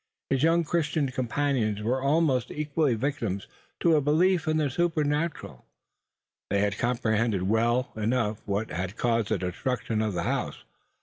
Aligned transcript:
His 0.31 0.41
young 0.41 0.63
Christian 0.63 1.09
companions 1.11 1.83
were 1.83 2.01
almost 2.01 2.49
equally 2.49 2.95
victims 2.95 3.45
to 3.81 3.95
a 3.95 4.01
belief 4.01 4.47
in 4.47 4.57
the 4.57 4.67
supernatural. 4.67 5.63
They 6.49 6.71
comprehended 6.71 7.43
well 7.43 7.91
enough 7.95 8.41
what 8.47 8.71
had 8.71 8.97
caused 8.97 9.29
the 9.29 9.37
destruction 9.37 10.01
of 10.01 10.15
the 10.15 10.23
house. 10.23 10.63